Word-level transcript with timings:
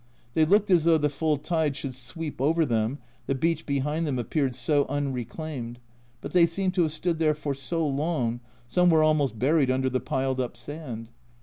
They 0.33 0.45
looked 0.45 0.71
as 0.71 0.83
though 0.83 0.97
the 0.97 1.11
full 1.11 1.37
tide 1.37 1.77
should 1.77 1.93
sweep 1.93 2.41
over 2.41 2.65
them, 2.65 2.97
the 3.27 3.35
beach 3.35 3.67
behind 3.67 4.07
them 4.07 4.17
appeared 4.17 4.55
so 4.55 4.87
unreclaimed, 4.89 5.77
but 6.21 6.31
they 6.31 6.47
seem 6.47 6.71
to 6.71 6.81
have 6.81 6.91
stood 6.91 7.19
there 7.19 7.35
for 7.35 7.53
long, 7.71 8.39
some 8.65 8.89
were 8.89 9.03
almost 9.03 9.37
buried 9.37 9.69
under 9.69 9.91
the 9.91 9.99
piled 9.99 10.39
up 10.39 10.57
sand. 10.57 11.09